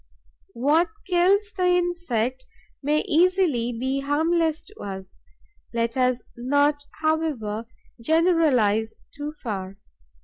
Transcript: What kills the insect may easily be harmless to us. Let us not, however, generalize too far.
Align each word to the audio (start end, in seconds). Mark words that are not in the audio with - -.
What 0.55 0.87
kills 1.05 1.51
the 1.55 1.67
insect 1.67 2.47
may 2.81 3.01
easily 3.01 3.71
be 3.71 3.99
harmless 3.99 4.63
to 4.63 4.79
us. 4.79 5.19
Let 5.75 5.95
us 5.95 6.23
not, 6.35 6.83
however, 7.03 7.67
generalize 8.01 8.95
too 9.13 9.31
far. 9.31 9.77